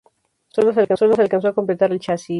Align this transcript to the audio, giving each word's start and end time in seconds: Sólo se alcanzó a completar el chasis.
Sólo 0.49 0.73
se 0.73 0.79
alcanzó 1.21 1.49
a 1.49 1.53
completar 1.53 1.91
el 1.91 1.99
chasis. 1.99 2.29